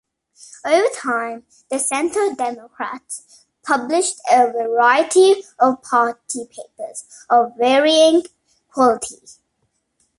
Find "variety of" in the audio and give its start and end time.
4.51-5.83